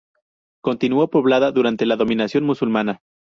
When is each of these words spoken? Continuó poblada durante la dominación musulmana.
Continuó 0.63 1.11
poblada 1.11 1.51
durante 1.51 1.85
la 1.85 1.95
dominación 1.95 2.43
musulmana. 2.43 3.03